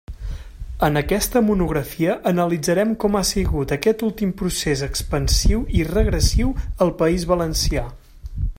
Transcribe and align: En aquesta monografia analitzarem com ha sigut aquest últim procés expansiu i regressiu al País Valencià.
En 0.85 0.95
aquesta 1.01 1.41
monografia 1.49 2.15
analitzarem 2.31 2.95
com 3.03 3.17
ha 3.19 3.21
sigut 3.33 3.73
aquest 3.77 4.03
últim 4.09 4.33
procés 4.41 4.83
expansiu 4.89 5.63
i 5.83 5.87
regressiu 5.91 6.55
al 6.87 6.95
País 7.03 7.29
Valencià. 7.35 7.87